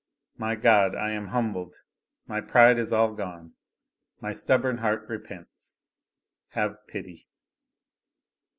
[0.35, 1.75] My God, I am humbled,
[2.25, 3.53] my pride is all gone,
[4.19, 5.81] my stubborn heart repents
[6.53, 7.27] have pity!"